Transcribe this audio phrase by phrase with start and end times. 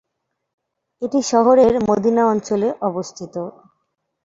[1.01, 3.35] এটি শহরের মদিনা অঞ্চলে অবস্থিত।